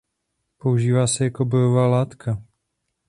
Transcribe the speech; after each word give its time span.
Používá 0.57 1.07
se 1.07 1.23
jako 1.23 1.45
bojová 1.45 1.87
látka. 1.87 2.43